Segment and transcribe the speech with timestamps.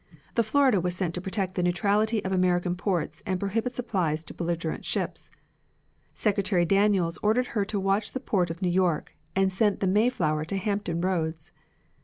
[0.33, 4.33] The Florida was sent to protect the neutrality of American ports and prohibit supplies to
[4.33, 5.29] belligerent ships.
[6.15, 10.43] Secretary Daniels ordered her to watch the port of New York and sent the Mayflower
[10.45, 11.51] to Hampton Roads.